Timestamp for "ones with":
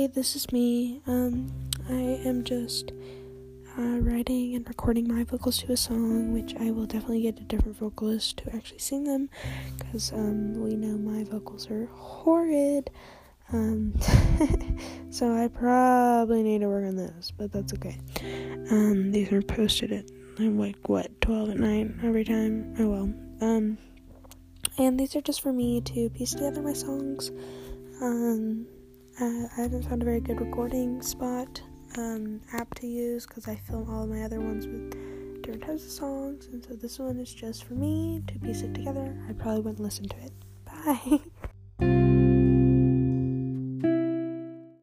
34.40-35.42